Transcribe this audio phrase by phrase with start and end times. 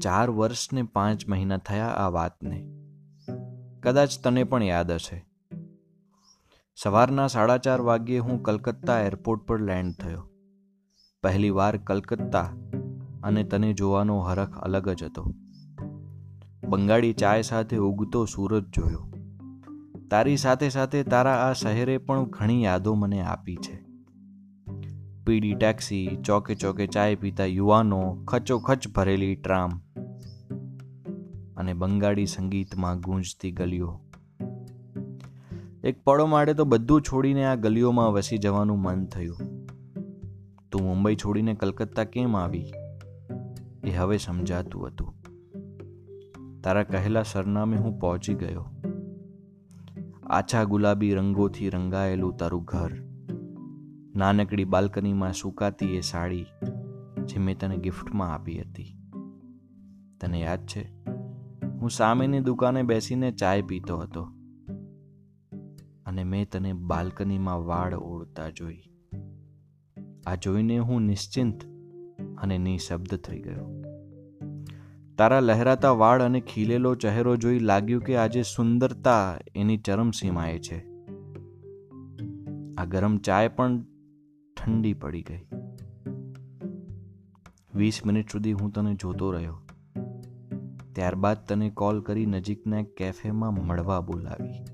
[0.00, 2.66] ચાર વર્ષ ને પાંચ મહિના થયા આ વાતને.
[3.80, 5.26] કદાચ તને પણ યાદ હશે.
[6.76, 10.30] સવારના સાડા ચાર વાગ્યે હું કલકત્તા એરપોર્ટ પર લેન્ડ થયો.
[11.22, 12.52] પહેલી વાર કલકત્તા
[13.22, 15.34] અને તને જોવાનો હરખ અલગ જ હતો.
[16.68, 19.12] બંગાળી ચાય સાથે ઉગતો સૂરજ જોયો.
[20.10, 23.88] તારી સાથે સાથે તારા આ શહેરે પણ ઘણી યાદો મને આપી છે.
[25.26, 29.80] પીડી ટેક્સી, ચોકે ચોકે ચાય પીતા યુવાનો, ખચોખચ ભરેલી ટ્રામ
[31.58, 34.00] અને બંગાળી સંગીતમાં ગૂંજતી ગલીઓ.
[35.84, 39.36] એક પળો માટે તો બધું છોડીને આ ગલીઓમાં વસી જવાનું મન થયું.
[40.72, 42.64] તું મુંબઈ છોડીને કલકત્તા કેમ આવી?
[43.84, 45.14] એ હવે સમજાતું હતું.
[46.62, 48.66] તારા કહેલા સરનામે હું પહોંચી ગયો.
[50.26, 52.90] આછા ગુલાબી રંગોથી રંગાયેલું તારું ઘર.
[54.16, 56.46] નાનકડી બાલ્કનીમાં સુકાતી એ સાડી
[57.24, 58.96] જે મેં તને ગિફ્ટમાં આપી હતી.
[60.20, 61.07] તને યાદ છે?
[61.80, 64.28] હું સામેની દુકાને બેસીને ચાય પીતો હતો
[66.06, 68.82] અને મેં તને બાલ્કનીમાં વાળ ઓળતા જોઈ.
[70.26, 71.64] આ જોઈને હું નિશ્ચિંત
[72.38, 73.82] અને નિશબ્દ થઈ ગયો.
[75.18, 80.78] તારા લહેરાતા વાળ અને ખીલેલો ચહેરો જોઈ લાગ્યું કે આજે સુંદરતા એની ચરમસીમાએ છે.
[82.78, 83.82] આ ગરમ ચાય પણ
[84.56, 85.46] ઠંડી પડી ગઈ.
[87.74, 89.67] વીસ મિનિટ સુધી હું તને જોતો રહ્યો.
[90.98, 94.64] ત્યારબાદ તને કોલ કરી નજીકના કેફેમાં મળવા બોલાવી.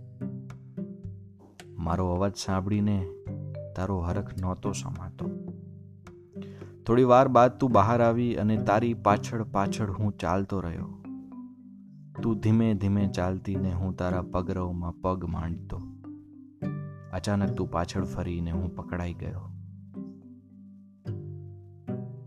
[1.78, 3.06] મારો અવાજ સાંભળીને
[3.76, 5.30] તારો હરખ નહોતો સમાતો.
[6.86, 11.02] થોડી વાર બાદ તું બહાર આવી અને તારી પાછળ પાછળ હું ચાલતો રહ્યો.
[12.22, 15.80] તું ધીમે ધીમે ચાલતી ને હું તારા પગરવમાં પગ માંડતો.
[17.12, 19.50] અચાનક તું પાછળ ફરીને હું પકડાઈ ગયો.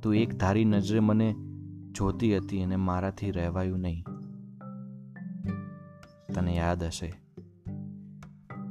[0.01, 1.35] તું એક ધારી નજરે મને
[1.97, 4.03] જોતી હતી અને મારાથી રહેવાયું નહીં.
[6.33, 7.13] તને યાદ હશે.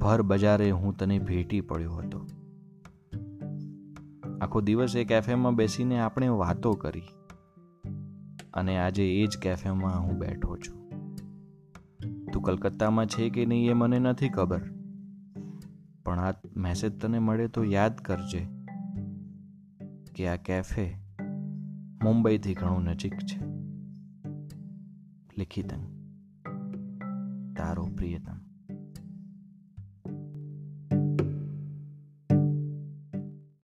[0.00, 2.26] ભર બજારે હું તને ભેટી પડ્યો હતો.
[4.40, 7.02] આખો દિવસ એ કેફેમાં બેસીને આપણે વાતો કરી.
[8.54, 10.90] અને આજે એ જ કેફેમાં હું બેઠો છું.
[12.32, 14.60] તું કલકત્તામાં છે કે નહીં એ મને નથી ખબર.
[16.04, 18.46] પણ આ મેસેજ તને મળે તો યાદ કરજે
[20.16, 21.05] કે આ કેફે
[22.02, 23.44] મુંબઈથી ઘણું નજીક છે.
[25.38, 25.80] લિખિતન
[27.54, 28.45] તારો પ્રિયતમ.